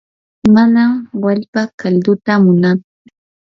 manam 0.53 0.91
wallpa 1.23 1.61
kalduta 1.79 2.31
munaatsu. 2.43 2.91